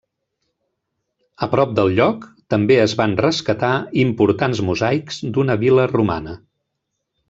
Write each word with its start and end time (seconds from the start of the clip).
A 1.47 1.49
prop 1.51 1.75
del 1.81 1.93
lloc, 1.99 2.25
també 2.55 2.79
es 2.87 2.97
van 3.03 3.15
rescatar 3.23 3.71
importants 4.09 4.67
mosaics 4.73 5.25
d'una 5.37 5.63
vil·la 5.67 5.91
romana. 5.97 6.39